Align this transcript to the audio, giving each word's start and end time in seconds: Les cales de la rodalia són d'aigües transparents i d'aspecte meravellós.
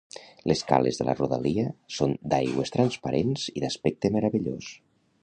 Les 0.51 0.63
cales 0.71 0.97
de 1.01 1.05
la 1.09 1.15
rodalia 1.19 1.67
són 1.97 2.17
d'aigües 2.33 2.75
transparents 2.79 3.47
i 3.59 3.67
d'aspecte 3.67 4.17
meravellós. 4.19 4.77